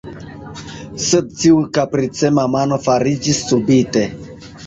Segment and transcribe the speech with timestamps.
[1.07, 4.07] Sed tiu kapricema mano foriĝis subite.